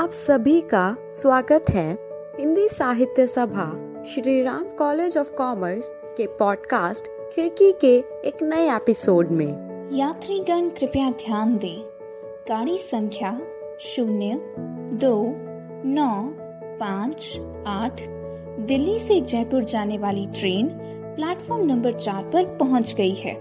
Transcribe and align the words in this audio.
आप 0.00 0.10
सभी 0.10 0.60
का 0.60 0.96
स्वागत 1.00 1.64
है 1.70 1.98
Hindi 2.40 2.68
Sahitya 2.68 3.26
Sabha 3.26 3.66
Shri 4.04 4.42
Ram 4.42 4.64
College 4.64 5.18
of 5.18 5.32
Commerce 5.32 5.92
के 5.92 6.26
पॉडकास्ट 6.26 7.32
खिड़की 7.34 7.72
के 7.72 7.96
एक 7.98 8.42
नए 8.42 8.76
एपिसोड 8.76 9.30
में। 9.30 9.48
यात्रीगण 9.92 10.68
कृपया 10.68 11.10
ध्यान 11.10 11.56
दें। 11.56 11.82
गाड़ी 12.48 12.76
संख्या 12.76 13.40
शून्य 13.80 14.40
दो 14.92 15.34
नौ 15.84 16.34
पाँच 16.78 17.40
आठ 17.66 18.00
दिल्ली 18.60 18.98
से 18.98 19.20
जयपुर 19.20 19.64
जाने 19.64 19.98
वाली 19.98 20.26
ट्रेन 20.26 20.68
प्लेटफॉर्म 21.16 21.66
नंबर 21.66 21.92
चार 21.92 22.24
पर 22.24 22.44
पहुँच 22.44 22.94
गई 22.94 23.14
है। 23.14 23.34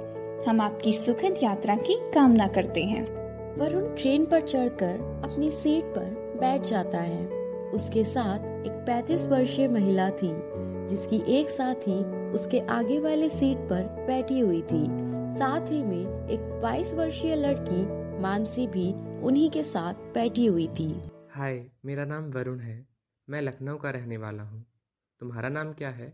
हम 0.49 0.61
आपकी 0.61 0.93
सुखद 0.93 1.35
यात्रा 1.43 1.75
की 1.75 1.93
कामना 2.13 2.47
करते 2.47 2.81
हैं। 2.81 3.19
वरुण 3.57 3.83
ट्रेन 3.83 4.25
पर 4.25 4.41
चढ़कर 4.41 5.21
अपनी 5.25 5.49
सीट 5.49 5.83
पर 5.83 6.18
बैठ 6.39 6.61
जाता 6.61 6.99
है। 6.99 7.25
उसके 7.73 8.03
साथ 8.03 8.39
एक 8.67 8.85
35 8.89 9.25
वर्षीय 9.27 9.67
महिला 9.67 10.09
थी 10.09 10.31
जिसकी 10.87 11.21
एक 11.39 11.49
साथी 11.49 12.03
उसके 12.33 12.59
आगे 12.59 12.99
वाले 12.99 13.29
सीट 13.29 13.57
पर 13.57 13.83
बैठी 14.07 14.39
हुई 14.39 14.61
थी। 14.61 14.85
साथ 15.37 15.71
ही 15.71 15.83
में 15.83 16.27
एक 16.29 16.39
22 16.63 16.93
वर्षीय 16.93 17.35
लड़की 17.35 17.81
मानसी 18.21 18.67
भी 18.67 18.93
उन्हीं 19.21 19.49
के 19.49 19.63
साथ 19.63 19.93
बैठी 19.93 20.45
हुई 20.45 20.67
थी। 20.67 20.89
हाय 21.29 21.71
मेरा 21.85 22.05
नाम 22.05 22.31
वरुण 22.31 22.59
है। 22.59 22.87
मैं 23.29 23.41
लखनऊ 23.41 23.77
का 23.77 23.89
रहने 23.89 24.17
वाला 24.17 24.43
हूँ। 24.43 24.65
तुम्हारा 25.19 25.49
नाम 25.49 25.73
क्या 25.73 25.89
है? 25.89 26.13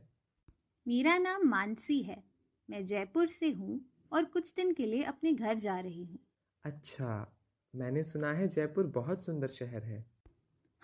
मेरा 0.87 1.17
नाम 1.17 1.47
मानसी 1.47 2.01
है। 2.01 2.23
मैं 2.69 2.85
जयपुर 2.85 3.27
से 3.27 3.49
हूँ 3.49 3.81
और 4.13 4.25
कुछ 4.25 4.53
दिन 4.53 4.73
के 4.73 4.85
लिए 4.85 5.03
अपने 5.03 5.31
घर 5.33 5.55
जा 5.55 5.79
रही 5.79 6.03
हूँ। 6.03 6.19
अच्छा 6.63 7.35
मैंने 7.75 8.03
सुना 8.03 8.33
है 8.33 8.47
जयपुर 8.47 8.87
बहुत 8.87 9.23
सुंदर 9.23 9.47
शहर 9.47 9.83
है। 9.83 10.14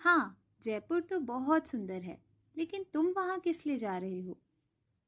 हाँ 0.02 0.36
जयपुर 0.62 1.00
तो 1.00 1.20
बहुत 1.20 1.66
सुंदर 1.68 2.02
है 2.02 2.18
लेकिन 2.56 2.84
तुम 2.92 3.12
वहाँ 3.16 3.38
किस 3.40 3.66
लिए 3.66 3.76
जा 3.76 3.98
रहे 3.98 4.20
हो? 4.20 4.38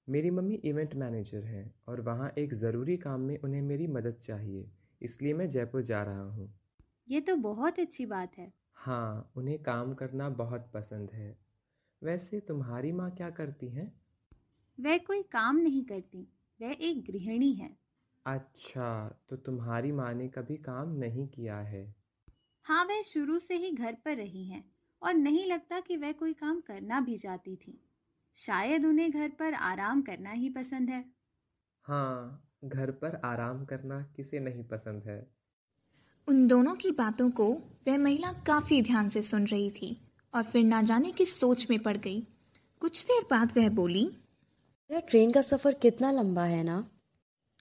मेरी 0.09 0.31
मम्मी 0.31 0.55
इवेंट 0.55 0.95
मैनेजर 0.95 1.45
हैं 1.45 1.75
और 1.89 2.01
वहाँ 2.01 2.33
एक 2.39 2.55
ज़रूरी 2.55 2.97
काम 2.97 3.21
में 3.21 3.39
उन्हें 3.39 3.63
मेरी 3.63 3.87
मदद 3.87 4.19
चाहिए 4.23 4.71
इसलिए 5.03 5.35
मैं 5.35 5.49
जयपुर 5.49 5.83
जा 5.83 6.03
रहा 6.03 6.23
हूँ। 6.23 6.53
ये 7.09 7.21
तो 7.21 7.37
बहुत 7.37 7.79
अच्छी 7.79 8.07
बात 8.07 8.39
है। 8.39 8.53
हाँ 8.77 9.33
उन्हें 9.37 9.63
काम 9.63 9.95
करना 9.95 10.29
बहुत 10.29 10.71
पसंद 10.75 11.11
है। 11.11 11.39
वैसे 12.03 12.41
तुम्हारी 12.41 12.93
माँ 12.93 13.11
क्या 13.11 13.31
करती 13.31 13.69
हैं? 13.69 13.93
वह 14.79 14.99
कोई 14.99 15.23
काम 15.23 15.57
नहीं 15.57 15.85
करती 15.85 16.29
वह 16.61 16.77
एक 16.81 17.05
गृहिणी 17.05 17.53
है। 17.55 17.77
अच्छा 18.27 18.89
तो 19.29 19.37
तुम्हारी 19.37 19.93
माँ 19.93 20.13
ने 20.15 20.29
कभी 20.29 20.57
काम 20.57 20.93
नहीं 20.97 21.29
किया 21.29 21.59
है? 21.59 21.95
हाँ 22.67 22.85
वह 22.85 23.01
शुरू 23.03 23.39
से 23.39 23.57
ही 23.57 23.71
घर 23.71 23.95
पर 23.95 24.17
रही 24.17 24.45
हैं। 24.45 24.74
और 25.05 25.15
नहीं 25.15 25.47
लगता 25.47 25.81
कि 25.81 25.97
वह 25.97 26.13
कोई 26.13 26.33
काम 26.33 26.61
करना 26.61 27.01
भी 27.01 27.17
चाहती 27.17 27.57
थी। 27.57 27.81
शायद 28.37 28.85
उन्हें 28.87 29.11
घर 29.11 29.29
पर 29.29 29.55
आराम 29.55 30.03
करना 30.03 30.31
ही 30.31 30.51
पसंद 30.51 30.91
है। 30.91 31.05
हाँ 31.83 32.51
घर 32.65 32.91
पर 32.91 33.21
आराम 33.25 33.65
करना 33.65 34.03
किसे 34.17 34.41
नहीं 34.41 34.65
पसंद 34.65 35.05
है? 35.05 35.31
उन 36.29 36.47
दोनों 36.47 36.75
की 36.75 36.91
बातों 36.91 37.31
को 37.31 37.55
वह 37.89 37.99
महिला 37.99 38.33
काफ़ी 38.33 38.83
ध्यान 38.83 39.09
से 39.09 39.23
सुन 39.23 39.47
रही 39.47 39.71
थी 39.71 40.01
और 40.35 40.43
फिर 40.43 40.65
ना 40.65 40.83
जाने 40.83 41.13
किस 41.13 41.41
सोच 41.41 41.71
में 41.71 41.79
पड़ 41.79 41.97
गई। 41.97 42.27
कुछ 42.81 43.05
देर 43.05 43.23
बाद 43.31 43.53
वह 43.57 43.69
बोली 43.69 44.11
यह 44.91 45.01
ट्रेन 45.01 45.31
का 45.31 45.43
सफ़र 45.43 45.75
कितना 45.75 46.11
लंबा 46.11 46.45
है 46.45 46.63
ना? 46.63 46.91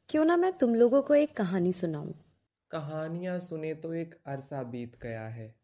क्यों 0.09 0.25
ना 0.25 0.37
मैं 0.37 0.57
तुम 0.57 0.75
लोगों 0.75 1.01
को 1.01 1.15
एक 1.15 1.37
कहानी 1.37 1.73
सुनाऊं? 1.73 2.13
कहानियाँ 2.71 3.39
सुने 3.39 3.73
तो 3.73 3.93
एक 3.93 4.15
अरसा 4.25 4.63
बीत 4.63 4.99
गया 5.01 5.27
है। 5.27 5.55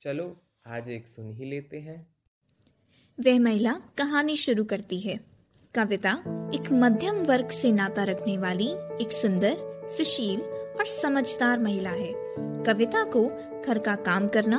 चलो 0.00 0.45
आज 0.68 0.88
एक 0.88 1.06
सुन 1.06 1.32
ही 1.32 1.44
लेते 1.44 1.76
हैं। 1.76 2.06
वह 3.20 3.40
महिला 3.40 3.72
कहानी 3.72 4.36
शुरू 4.36 4.64
करती 4.64 5.00
है। 5.00 5.20
कविता 5.74 6.10
एक 6.54 6.72
मध्यम 6.72 7.16
वर्ग 7.16 7.48
से 7.48 7.72
नाता 7.72 8.02
रखने 8.02 8.38
वाली 8.38 8.68
एक 9.02 9.12
सुंदर, 9.12 9.56
सुशील 9.96 10.40
और 10.78 10.84
समझदार 10.86 11.60
महिला 11.60 11.90
है। 11.90 12.12
कविता 12.38 13.04
को 13.04 13.24
घर 13.66 13.78
का 13.78 13.94
काम 13.94 14.28
करना 14.28 14.58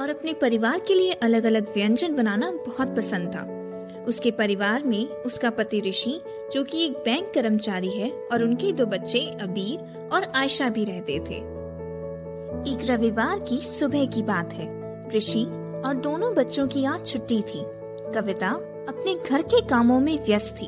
और 0.00 0.10
अपने 0.10 0.32
परिवार 0.32 0.78
के 0.78 0.94
लिए 0.94 1.12
अलग 1.12 1.44
अलग 1.44 1.74
व्यंजन 1.74 2.14
बनाना 2.14 2.50
बहुत 2.50 2.96
पसंद 2.96 3.34
था। 3.34 3.58
उसके 4.04 4.30
परिवार 4.30 4.84
में 4.84 5.08
उसका 5.08 5.50
पति 5.50 5.80
ऋषि, 5.80 6.22
जो 6.52 6.64
कि 6.64 6.84
एक 6.84 6.92
बैंक 6.92 7.34
कर्मचारी 7.34 7.90
है 7.90 8.10
और 8.10 8.42
उनके 8.42 8.72
दो 8.72 8.86
बच्चे 8.86 9.30
अबीर 9.30 10.08
और 10.12 10.24
आयशा 10.24 10.68
भी 10.68 10.84
रहते 10.84 11.18
थे। 11.18 11.58
एक 12.72 12.78
रविवार 12.90 13.38
की 13.38 13.56
सुबह 13.56 14.06
की 14.06 14.22
बात 14.22 14.52
है। 14.52 14.77
ऋषि 15.14 15.44
और 15.86 15.94
दोनों 15.94 16.34
बच्चों 16.34 16.66
की 16.68 16.84
आज 16.84 17.06
छुट्टी 17.06 17.42
थी। 17.42 17.62
कविता 18.14 18.48
अपने 18.88 19.14
घर 19.30 19.42
के 19.42 19.60
कामों 19.60 20.00
में 20.00 20.18
व्यस्त 20.18 20.56
थी 20.62 20.66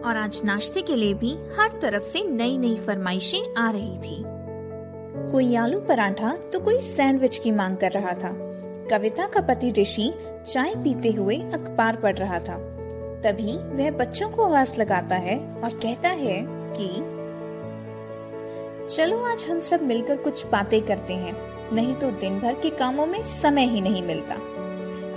और 0.00 0.16
आज 0.16 0.40
नाश्ते 0.44 0.82
के 0.82 0.96
लिए 0.96 1.14
भी 1.14 1.32
हर 1.32 1.78
तरफ़ 1.82 2.02
से 2.02 2.24
नई 2.24 2.58
नई 2.58 2.76
फरमाइशें 2.76 3.54
आ 3.54 3.70
रही 3.70 3.98
थी। 3.98 4.24
कोई 5.32 5.56
आलू 5.56 5.80
पराठा 5.80 6.36
तो 6.36 6.60
कोई 6.60 6.78
सैंडविच 6.80 7.38
की 7.38 7.50
मांग 7.50 7.76
कर 7.76 7.90
रहा 7.90 8.12
था। 8.12 8.32
कविता 8.90 9.26
का 9.26 9.40
पति 9.40 9.70
ऋषि 9.70 10.12
चाय 10.46 10.74
पीते 10.74 11.10
हुए 11.10 11.36
अखबार 11.36 11.96
पढ़ 11.96 12.16
रहा 12.16 12.38
था। 12.38 12.58
तभी 13.24 13.56
वह 13.56 13.90
बच्चों 13.90 14.30
को 14.30 14.44
आवाज़ 14.44 14.80
लगाता 14.80 15.14
है 15.14 15.38
और 15.38 15.70
कहता 15.70 16.08
है 16.08 16.46
कि, 16.48 16.88
चलो 18.94 19.24
आज 19.24 19.46
हम 19.50 19.60
सब 19.60 19.82
मिलकर 19.82 20.16
कुछ 20.16 20.46
बातें 20.46 20.82
करते 20.82 21.12
हैं। 21.12 21.51
नहीं 21.72 21.94
तो 21.94 22.10
दिन 22.10 22.38
भर 22.40 22.54
के 22.54 22.70
कामों 22.70 23.06
में 23.06 23.22
समय 23.22 23.66
ही 23.66 23.80
नहीं 23.80 24.02
मिलता। 24.02 24.34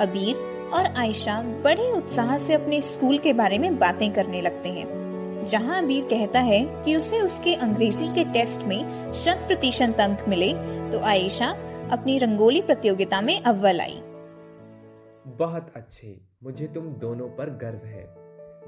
अबीर 0.04 0.38
और 0.74 0.86
आयशा 0.98 1.42
बड़े 1.64 1.92
उत्साह 1.92 2.38
से 2.38 2.54
अपने 2.54 2.82
स्कूल 2.82 3.18
के 3.18 3.34
बारे 3.34 3.58
में 3.60 3.78
बातें 3.80 4.12
करने 4.14 4.42
लगते 4.42 4.70
हैं, 4.70 5.44
जहाँ 5.44 5.82
अबीर 5.84 6.06
कहता 6.06 6.40
है 6.40 6.60
कि 6.86 6.96
उसे 6.96 7.20
उसके 7.22 7.54
अंग्रेज़ी 7.56 8.08
के 8.16 8.24
टेस्ट 8.34 8.64
में 8.64 9.12
शत 9.14 9.44
प्रतिशत 9.48 10.02
अंक 10.02 10.28
मिले 10.28 10.52
तो 10.92 11.00
आयशा 11.06 11.50
अपनी 11.92 12.18
रंगोली 12.18 12.62
प्रतियोगिता 12.62 13.22
में 13.22 13.40
अव्वल 13.42 13.82
आई। 13.82 14.02
बहुत 15.38 15.72
अच्छे। 15.76 16.18
मुझे 16.44 16.68
तुम 16.68 16.90
दोनों 17.00 17.28
पर 17.30 17.50
गर्व 17.62 17.86
है। 17.88 18.06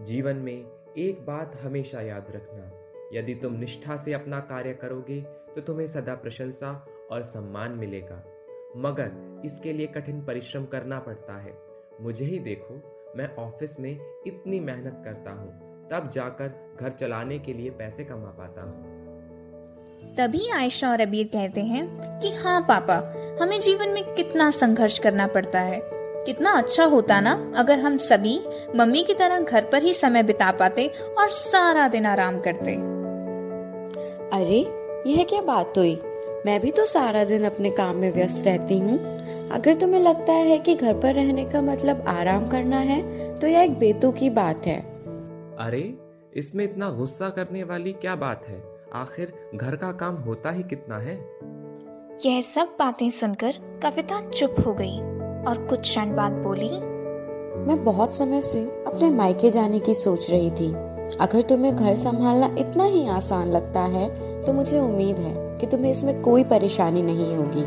जीवन 0.06 0.36
में 0.38 0.66
एक 0.98 1.26
बात 1.26 1.60
हमेशा 1.64 2.02
याद 2.02 2.32
रखना। 2.36 2.72
यदि 3.14 3.34
तुम 3.36 3.54
निष्ठा 3.54 3.96
से 3.96 4.14
अपना 4.14 4.40
कार्य 4.46 4.74
करोगे 4.74 5.20
तो 5.56 5.62
तुम्हें 5.62 5.88
सदा 5.88 6.16
प्रशंसा 6.16 6.72
और 7.12 7.24
सम्मान 7.24 7.72
मिलेगा। 7.72 8.24
मगर 8.78 9.42
इसके 9.46 9.74
लिए 9.74 9.88
कठिन 9.88 10.22
परिश्रम 10.22 10.66
करना 10.66 11.00
पड़ता 11.00 11.38
है। 11.42 11.58
मुझे 12.02 12.26
ही 12.26 12.40
देखो 12.40 12.82
मैं 13.18 13.30
ऑफ़िस 13.36 13.80
में 13.80 13.92
इतनी 14.28 14.60
मेहनत 14.60 15.02
करता 15.06 15.32
हूँ 15.32 15.52
तब 15.92 16.10
जाकर 16.14 16.78
घर 16.82 16.90
चलाने 16.90 17.40
के 17.40 17.54
लिए 17.54 17.70
पैसे 17.70 18.04
कमा 18.04 18.30
पाता 18.30 18.62
हूँ। 18.62 18.96
तभी 20.18 20.50
आयशा 20.50 20.92
और 20.92 21.02
अबीर 21.02 21.28
कहते 21.28 21.62
हैं 21.62 21.86
कि 22.20 22.32
हाँ 22.36 22.60
पापा 22.62 22.96
हमें 23.42 23.60
जीवन 23.60 23.90
में 23.90 24.04
कितना 24.14 24.50
संघर्ष 24.52 25.00
करना 25.00 25.28
पड़ता 25.28 25.60
है। 25.60 25.80
कितना 26.26 26.52
अच्छा 26.52 26.86
होता 26.86 27.20
ना 27.22 27.34
अगर 27.58 27.80
हम 27.80 27.98
सभी 27.98 28.40
मम्मी 28.76 29.04
की 29.04 29.14
तरह 29.14 29.40
घर 29.40 29.66
पर 29.66 29.84
ही 29.84 29.94
समय 29.94 30.24
बिता 30.24 30.52
पाते 30.52 30.88
और 31.20 31.30
सारा 31.30 31.88
दिन 31.88 32.06
आराम 32.06 32.40
करते। 32.40 32.76
अरे 34.38 34.60
यह 35.12 35.24
क्या 35.24 35.42
बात 35.42 35.78
हुई? 35.78 35.96
मैं 36.46 36.60
भी 36.62 36.72
तो 36.72 36.86
सारा 36.86 37.24
दिन 37.24 37.44
अपने 37.44 37.70
काम 37.70 37.96
में 37.96 38.12
व्यस्त 38.14 38.46
रहती 38.48 38.78
हूँ। 38.80 38.98
अगर 39.50 39.74
तुम्हें 39.74 40.02
लगता 40.02 40.34
है 40.34 40.58
कि 40.60 40.76
घर 40.76 40.94
पर 40.94 41.14
रहने 41.14 41.46
का 41.46 41.62
मतलब 41.62 42.04
आराम 42.08 42.48
करना 42.48 42.78
है 42.78 43.02
तो 43.40 43.48
यह 43.48 43.62
एक 43.62 43.78
बेतु 43.80 44.12
की 44.12 44.30
बात 44.30 44.68
है। 44.68 44.80
अरे 45.60 45.82
इसमें 46.34 46.64
इतना 46.66 46.90
गुस्सा 46.90 47.30
करने 47.30 47.64
वाली 47.64 47.94
क्या 47.94 48.16
बात 48.16 48.48
है? 48.48 48.62
आखिर 48.94 49.34
घर 49.56 49.76
का 49.76 49.92
काम 49.92 50.16
होता 50.16 50.52
ही 50.52 50.64
कितना 50.64 50.98
है? 50.98 51.16
यह 52.26 52.42
सब 52.42 52.76
बातें 52.80 53.10
सुनकर 53.10 53.80
कविता 53.84 54.22
चुप 54.30 54.56
हो 54.68 54.74
गई 54.74 54.98
और 55.50 55.66
कुछ 55.70 55.80
क्षण 55.80 56.16
बाद 56.16 56.32
बोली 56.32 56.70
मैं 57.68 57.84
बहुत 57.84 58.16
समय 58.16 58.42
से 58.42 58.64
अपने 58.88 59.10
मायके 59.10 59.50
जाने 59.52 59.80
की 59.80 59.94
सोच 59.96 60.30
रही 60.32 60.52
थी। 60.52 60.72
अगर 61.18 61.42
तुम्हें 61.42 61.76
घर 61.76 61.96
संभालना 61.96 62.56
इतना 62.60 62.84
ही 62.84 63.08
आसान 63.08 63.52
लगता 63.52 63.82
है 63.82 64.10
तो 64.46 64.54
मुझे 64.54 64.80
उम्मीद 64.80 65.18
है 65.18 65.47
कि 65.58 65.68
तुम्हें 65.68 65.92
इसमें 65.92 66.22
कोई 66.22 66.44
परेशानी 66.44 67.02
नहीं 67.02 67.36
होगी। 67.36 67.62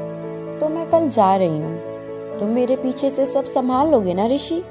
तो 0.59 0.69
मैं 0.69 0.89
कल 0.91 1.09
जा 1.09 1.35
रही 1.37 1.59
हूँ। 1.59 2.39
तुम 2.39 2.49
मेरे 2.49 2.77
पीछे 2.77 3.11
से 3.11 3.27
सब 3.27 3.45
संभाल 3.45 3.91
लोगे 3.91 4.15
ना 4.15 4.27
ऋषि? 4.27 4.63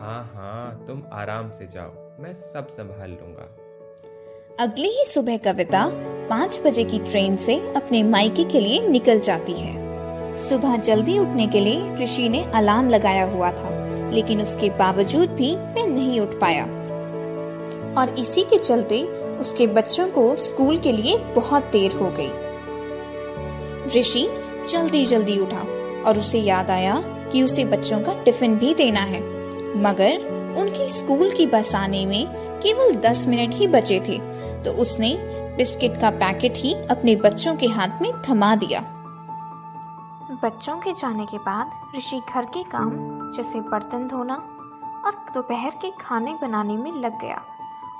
हाँ 0.00 0.32
हाँ 0.34 0.84
तुम 0.86 1.02
आराम 1.12 1.50
से 1.50 1.66
जाओ। 1.66 2.22
मैं 2.22 2.32
सब 2.32 2.68
संभाल 2.68 3.10
लूँगा। 3.10 3.56
अगली 4.60 4.88
ही 4.88 5.04
सुबह 5.04 5.36
कविता 5.36 5.88
पाँच 6.30 6.60
बजे 6.66 6.84
की 6.84 6.98
ट्रेन 6.98 7.36
से 7.36 7.58
अपने 7.76 8.02
मायके 8.02 8.44
के 8.44 8.60
लिए 8.60 8.86
निकल 8.88 9.20
जाती 9.20 9.52
है। 9.52 9.74
सुबह 10.36 10.76
जल्दी 10.76 11.18
उठने 11.18 11.46
के 11.46 11.60
लिए 11.60 11.94
ऋषि 11.94 12.28
ने 12.28 12.42
अलार्म 12.54 12.88
लगाया 12.88 13.24
हुआ 13.24 13.50
था 13.52 13.74
लेकिन 14.10 14.42
उसके 14.42 14.70
बावजूद 14.70 15.30
भी 15.30 15.54
वह 15.56 15.86
नहीं 15.86 16.20
उठ 16.20 16.34
पाया। 16.40 16.64
और 18.00 18.14
इसी 18.18 18.42
के 18.42 18.58
चलते 18.58 19.02
उसके 19.40 19.66
बच्चों 19.66 20.08
को 20.08 20.34
स्कूल 20.36 20.78
के 20.78 20.92
लिए 20.92 21.16
बहुत 21.34 21.62
देर 21.62 21.92
हो 21.92 22.10
गई। 22.10 22.28
ऋषि, 23.86 24.26
जल्दी 24.68 25.04
जल्दी 25.04 25.38
उठा 25.38 25.60
और 26.06 26.18
उसे 26.18 26.38
याद 26.38 26.70
आया 26.70 26.94
कि 27.32 27.42
उसे 27.42 27.64
बच्चों 27.64 28.00
का 28.00 28.12
टिफ़िन 28.22 28.56
भी 28.56 28.74
देना 28.74 29.00
है। 29.02 29.20
मगर 29.82 30.54
उनकी 30.58 30.88
स्कूल 30.88 31.30
की 31.30 31.46
बस 31.46 31.74
आने 31.74 32.04
में 32.06 32.26
केवल 32.60 32.94
दस 33.00 33.26
मिनट 33.28 33.54
ही 33.54 33.66
बचे 33.66 34.00
थे 34.00 34.18
तो 34.64 34.72
उसने 34.72 35.14
बिस्किट 35.56 36.00
का 36.00 36.10
पैकेट 36.10 36.56
ही 36.56 36.74
अपने 36.90 37.16
बच्चों 37.16 37.54
के 37.56 37.66
हाथ 37.66 38.02
में 38.02 38.12
थमा 38.22 38.54
दिया। 38.56 38.80
बच्चों 40.42 40.76
के 40.76 40.92
जाने 40.92 41.26
के 41.26 41.38
बाद 41.38 41.70
ऋषि 41.96 42.20
घर 42.34 42.44
के 42.44 42.62
काम, 42.62 42.90
जैसे 43.32 43.60
बर्तन 43.60 44.08
धोना 44.08 44.34
और 45.04 45.12
दोपहर 45.34 45.78
के 45.82 45.90
खाने 46.00 46.34
बनाने 46.42 46.76
में 46.76 46.92
लग 46.92 47.20
गया। 47.20 47.42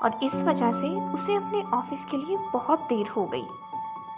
और 0.03 0.19
इस 0.23 0.35
वजह 0.35 0.71
से 0.71 0.87
उसे 1.13 1.35
अपने 1.35 1.61
ऑफ़िस 1.77 2.03
के 2.05 2.17
लिए 2.17 2.37
बहुत 2.53 2.81
देर 2.89 3.07
हो 3.07 3.23
गई। 3.25 3.43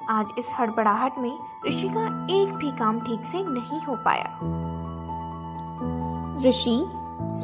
आज 0.10 0.26
इस 0.38 0.46
हड़बड़ाहट 0.60 1.12
में 1.20 1.40
ऋषि 1.68 1.88
का 1.88 2.28
एक 2.32 2.54
भी 2.54 2.72
काम 2.72 3.00
ठीक 3.00 3.26
से 3.26 3.38
नहीं 3.38 3.82
हो 3.82 3.96
पाया। 3.96 4.40
ऋषि, 6.50 6.86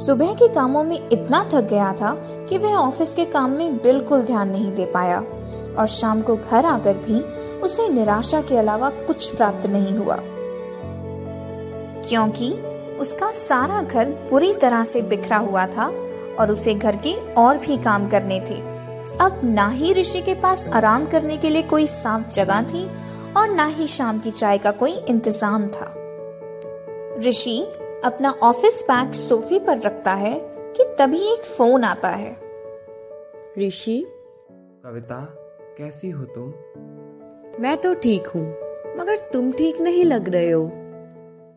सुबह 0.06 0.34
के 0.34 0.48
कामों 0.48 0.84
में 0.84 1.10
इतना 1.10 1.44
थक 1.44 1.62
गया 1.62 1.94
था 1.94 2.16
कि 2.50 2.58
वह 2.58 2.76
ऑफ़िस 2.76 3.16
के 3.16 3.26
काम 3.26 3.52
में 3.52 3.78
बिल्कुल 3.78 4.22
ध्यान 4.22 4.50
नहीं 4.50 4.72
दे 4.72 4.86
पाया 4.86 5.20
और 5.80 5.86
शाम 5.86 6.22
को 6.22 6.36
घर 6.36 6.66
आकर 6.66 6.94
भी 6.94 7.20
उसे 7.60 7.90
निराशा 7.90 8.42
के 8.42 8.58
अलावा 8.58 8.90
कुछ 8.90 9.36
प्राप्त 9.36 9.66
नहीं 9.66 9.98
हुआ। 9.98 10.18
क्योंकि 12.10 12.52
उसका 13.00 13.32
सारा 13.32 13.82
घर 13.82 14.06
पूरी 14.06 14.54
तरह 14.54 14.84
से 14.84 15.02
बिखरा 15.02 15.38
हुआ 15.38 15.68
था 15.68 15.94
और 16.40 16.52
उसे 16.52 16.74
घर 16.74 16.96
के 16.96 17.34
और 17.34 17.58
भी 17.58 17.78
काम 17.78 18.10
करने 18.10 18.40
थे। 18.40 18.75
अब 19.22 19.40
ना 19.44 19.68
ही 19.68 19.94
ऋषि 19.94 20.22
के 20.22 20.34
पास 20.34 20.68
आराम 20.70 21.06
करने 21.06 21.38
के 21.38 21.50
लिए 21.50 21.62
कोई 21.64 21.86
साफ़ 21.88 22.28
जगह 22.28 22.62
थी 22.62 22.86
और 23.38 23.50
ना 23.50 23.66
ही 23.66 23.88
शाम 23.88 24.20
की 24.20 24.32
चाय 24.32 24.58
का 24.58 24.72
कोई 24.72 24.92
इंतज़ाम 25.10 25.68
था। 25.68 25.86
ऋषि 27.20 27.60
अपना 28.06 28.30
ऑफ़िस 28.44 28.84
बैग 28.84 29.12
सोफे 29.12 29.60
पर 29.60 29.80
रखता 29.80 30.14
है 30.14 30.34
कि 30.78 30.96
तभी 31.00 31.22
एक 31.34 31.44
फ़ोन 31.44 31.84
आता 31.84 32.10
है। 32.10 32.32
ऋषि? 33.60 34.06
कविता 34.86 35.22
कैसी 35.78 36.10
हो 36.10 36.26
तुम? 36.26 36.54
मैं 37.62 37.78
तो 37.78 37.94
ठीक 37.94 38.28
हूँ 38.28 38.46
मगर 39.00 39.18
तुम 39.34 39.52
ठीक 39.52 39.82
नहीं 39.82 40.06
लग 40.06 40.30
रहे 40.30 40.52
हो। 40.52 40.70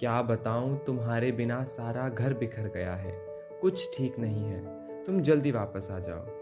क्या 0.00 0.22
बताऊँ 0.22 0.78
तुम्हारे 0.86 1.32
बिना 1.32 1.62
सारा 1.64 2.08
घर 2.08 2.34
बिखर 2.34 2.72
गया 2.74 2.94
है। 2.94 3.12
कुछ 3.62 3.88
ठीक 3.96 4.18
नहीं 4.18 4.44
है। 4.44 4.64
तुम 5.04 5.20
जल्दी 5.20 5.50
वापस 5.50 5.88
आ 5.90 5.98
जाओ। 5.98 6.37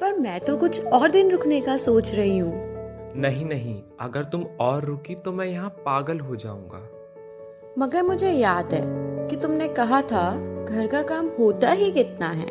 पर 0.00 0.18
मैं 0.18 0.38
तो 0.40 0.56
कुछ 0.56 0.84
और 0.86 1.10
दिन 1.10 1.30
रुकने 1.30 1.60
का 1.60 1.76
सोच 1.76 2.14
रही 2.14 2.38
हूँ। 2.38 2.52
नहीं 3.16 3.44
नहीं 3.44 3.82
अगर 4.00 4.24
तुम 4.24 4.44
और 4.60 4.84
रुकी 4.84 5.14
तो 5.14 5.32
मैं 5.32 5.46
यहाँ 5.46 5.68
पागल 5.86 6.20
हो 6.20 6.36
जाऊँगा। 6.36 6.82
मगर 7.78 8.02
मुझे 8.02 8.30
याद 8.30 8.74
है 8.74 8.82
कि 9.28 9.36
तुमने 9.36 9.68
कहा 9.68 10.00
था 10.02 10.30
घर 10.64 10.86
का 10.86 11.02
काम 11.02 11.28
होता 11.38 11.70
ही 11.70 11.90
कितना 11.92 12.28
है। 12.28 12.46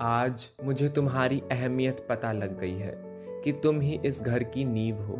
आज 0.00 0.48
मुझे 0.64 0.88
तुम्हारी 0.88 1.42
अहमियत 1.52 2.06
पता 2.08 2.32
लग 2.32 2.58
गई 2.60 2.76
है 2.78 2.94
कि 3.44 3.52
तुम 3.52 3.80
ही 3.80 4.00
इस 4.04 4.22
घर 4.22 4.42
की 4.44 4.64
नींव 4.64 5.02
हो। 5.02 5.16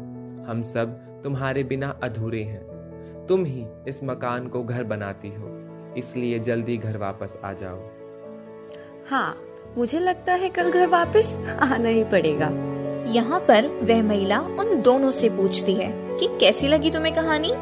हम 0.47 0.63
सब 0.65 0.99
तुम्हारे 1.25 1.63
बिना 1.65 1.89
अधूरे 2.03 2.43
हैं। 2.43 3.27
तुम 3.29 3.45
ही 3.45 3.65
इस 3.89 4.01
मकान 4.05 4.47
को 4.49 4.63
घर 4.63 4.85
बनाती 4.85 5.29
हो 5.29 5.59
इसलिए 5.99 6.39
जल्दी 6.39 6.77
घर 6.77 6.97
वापस 6.97 7.37
आ 7.45 7.53
जाओ। 7.53 7.81
हाँ 9.11 9.33
मुझे 9.79 9.99
लगता 10.01 10.33
है 10.33 10.49
कल 10.49 10.71
घर 10.71 10.87
वापस 10.87 11.37
आना 11.63 11.89
ही 11.89 12.05
पड़ेगा। 12.05 12.49
यहाँ 13.13 13.41
पर 13.41 13.67
वह 13.83 14.03
महिला 14.03 14.41
उन 14.41 14.81
दोनों 14.81 15.11
से 15.11 15.29
पूछती 15.31 15.75
है 15.75 16.19
कि 16.19 16.27
कैसी 16.41 16.69
लगी 16.69 16.91
तुम्हें 16.91 17.15
कहानी? 17.15 17.53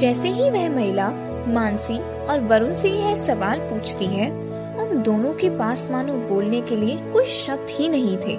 जैसे 0.00 0.28
ही 0.28 0.50
वह 0.50 0.68
महिला 0.70 1.10
मानसी 1.48 1.98
और 1.98 2.40
वरुण 2.40 2.72
से 2.72 2.88
यह 2.88 3.14
सवाल 3.14 3.58
पूछती 3.58 4.06
है, 4.06 4.30
उन 4.76 5.02
दोनों 5.02 5.34
के 5.34 5.50
पास 5.50 5.90
मानो 5.90 6.12
बोलने 6.12 6.60
के 6.60 6.76
लिए 6.76 6.96
कोई 7.12 7.24
शब्द 7.24 7.66
ही 7.70 7.88
नहीं 7.88 8.16
थे। 8.16 8.34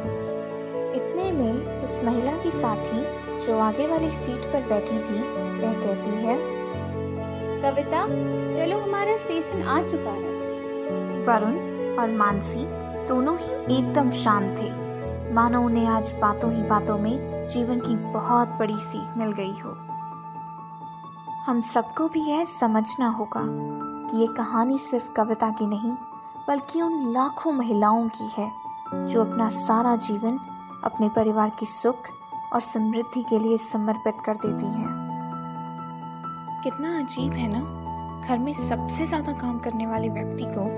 इतने 0.95 1.31
में 1.31 1.83
उस 1.83 1.99
महिला 2.03 2.31
की 2.31 2.51
साथी 2.51 3.01
जो 3.45 3.59
आगे 3.59 3.87
वाली 3.87 4.09
सीट 4.09 4.51
पर 4.53 4.61
बैठी 4.61 4.97
थी, 4.97 5.21
वह 5.61 5.73
कहती 5.73 6.09
है, 6.09 6.37
कविता, 7.61 8.03
चलो 8.53 8.77
हमारा 8.77 9.17
स्टेशन 9.17 9.61
आ 9.61 9.81
चुका 9.81 10.11
है। 10.11 10.37
वरुण 11.21 11.57
और 11.97 12.09
मानसी 12.09 12.78
दोनों 13.09 13.37
ही 13.37 13.77
एकदम 13.77 14.09
शांत 14.11 14.57
थे। 14.59 15.33
मानो 15.33 15.61
उन्हें 15.61 15.85
आज 15.87 16.13
बातों 16.21 16.51
ही 16.53 16.61
बातों 16.63 16.97
में 16.97 17.47
जीवन 17.47 17.79
की 17.79 17.95
बहुत 17.95 18.49
बड़ी 18.49 18.77
सीख 18.79 19.17
मिल 19.17 19.31
गई 19.31 19.53
हो। 19.59 19.71
हम 21.45 21.61
सबको 21.61 22.07
भी 22.07 22.21
यह 22.21 22.43
समझना 22.45 23.07
होगा 23.09 23.43
कि 24.09 24.17
ये 24.17 24.27
कहानी 24.27 24.77
सिर्फ़ 24.77 25.11
कविता 25.13 25.49
की 25.49 25.65
नहीं, 25.65 25.91
बल्कि 26.47 26.81
उन 26.81 27.11
लाखों 27.13 27.51
महिलाओं 27.51 28.07
की 28.09 28.27
है, 28.37 28.51
जो 29.07 29.21
अपना 29.21 29.49
सारा 29.49 29.95
जीवन 29.95 30.39
अपने 30.83 31.09
परिवार 31.09 31.49
की 31.49 31.65
सुख 31.65 32.09
और 32.53 32.59
समृद्धि 32.59 33.23
के 33.23 33.39
लिए 33.39 33.57
समर्पित 33.57 34.21
कर 34.25 34.35
देती 34.35 34.65
हैं। 34.65 34.87
कितना 36.63 36.97
अजीब 36.99 37.33
है 37.33 37.47
ना? 37.53 37.59
घर 38.27 38.37
में 38.37 38.53
सबसे 38.69 39.05
ज़्यादा 39.05 39.31
काम 39.31 39.59
करने 39.59 39.87
वाले 39.87 40.09
व्यक्ति 40.09 40.45
को 40.47 40.69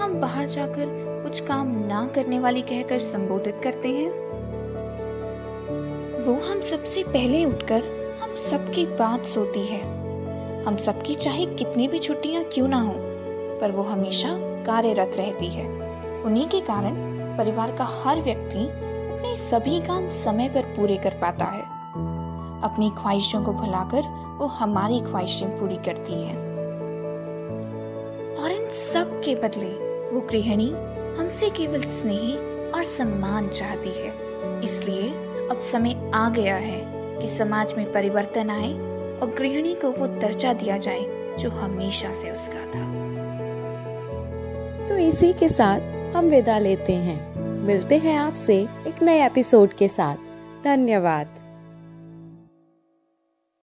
हम 0.00 0.20
बाहर 0.20 0.46
जाकर 0.46 0.86
कुछ 1.22 1.40
काम 1.40 1.68
ना 1.86 2.06
करने 2.14 2.38
वाली 2.38 2.62
कहकर 2.62 2.98
संबोधित 2.98 3.60
करते 3.64 3.88
हैं। 3.88 4.10
वो 6.24 6.34
हम 6.40 6.60
सबसे 6.60 7.02
पहले 7.02 7.44
उठकर 7.44 7.82
हम 8.22 8.34
सबकी 8.34 8.86
बात 8.86 9.26
सोती 9.26 9.66
है। 9.66 9.80
हम 10.64 10.76
सबकी 10.76 11.14
चाहे 11.14 11.46
कितनी 11.46 11.88
भी 11.88 11.98
छुट्टियाँ 11.98 12.44
क्यों 12.44 12.68
ना 12.68 12.80
हो, 12.80 12.94
पर 13.60 13.70
वो 13.70 13.82
हमेशा 13.82 14.28
कार्यरत 14.66 15.16
रहती 15.16 15.46
है। 15.46 15.66
उन्हीं 16.22 16.48
के 16.48 16.60
कारण 16.60 16.94
परिवार 17.36 17.76
का 17.76 17.84
हर 17.84 18.22
व्यक्ति 18.22 18.64
अपने 18.64 19.36
सभी 19.36 19.80
काम 19.80 20.10
समय 20.10 20.48
पर 20.48 20.62
पूरे 20.76 20.96
कर 20.96 21.10
पाता 21.10 21.44
है। 21.44 21.62
अपनी 22.62 22.90
ख्वाहिशों 22.90 23.42
को 23.44 23.52
भुलाकर 23.52 24.02
वो 24.38 24.46
हमारी 24.46 25.00
ख्वाहिशें 25.00 25.58
पूरी 25.60 25.76
करती 25.76 26.12
है। 26.12 26.36
और 28.36 28.50
इन 28.52 28.68
सब 28.70 29.20
के 29.24 29.34
बदले 29.34 29.87
वो 30.12 30.20
गृहिणी 30.20 30.70
हमसे 31.18 31.50
केवल 31.50 31.82
स्नेह 31.82 32.72
और 32.74 32.84
सम्मान 32.84 33.48
चाहती 33.48 33.88
है। 33.88 34.12
इसलिए 34.64 35.08
अब 35.50 35.60
समय 35.60 36.10
आ 36.14 36.30
गया 36.30 36.56
है 36.56 36.82
कि 36.88 37.36
समाज 37.36 37.74
में 37.74 37.92
परिवर्तन 37.92 38.50
आए 38.50 38.72
और 39.20 39.34
गृहिणी 39.38 39.74
को 39.74 39.90
वो 39.90 40.06
दर्जा 40.06 40.52
दिया 40.52 40.78
जाए, 40.78 41.00
जो 41.38 41.50
हमेशा 41.50 42.12
से 42.12 42.30
उसका 42.30 42.66
था। 42.66 43.08
तो 44.88 44.96
इसी 44.96 45.32
के 45.32 45.48
साथ 45.48 45.80
हम 46.16 46.24
विदा 46.24 46.58
लेते 46.58 46.92
हैं। 46.92 47.38
मिलते 47.38 47.96
हैं 47.96 48.18
आपसे 48.18 48.68
एक 48.86 49.02
नए 49.02 49.26
एपिसोड 49.26 49.72
के 49.72 49.88
साथ। 49.88 50.16
धन्यवाद। 50.64 51.26